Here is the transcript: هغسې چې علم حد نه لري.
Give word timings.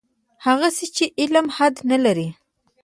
هغسې 0.45 0.85
چې 0.95 1.05
علم 1.19 1.47
حد 1.55 1.75
نه 1.91 1.97
لري. 2.05 2.27